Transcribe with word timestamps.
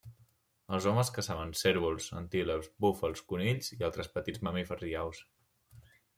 Els 0.77 0.85
homes 0.91 1.11
caçaven 1.17 1.53
cérvols, 1.59 2.07
antílops, 2.21 2.71
búfals, 2.87 3.23
conills 3.35 3.71
i 3.77 3.79
altres 3.91 4.11
petits 4.19 4.43
mamífers 4.49 4.89
i 4.91 4.97
aus. 5.05 5.23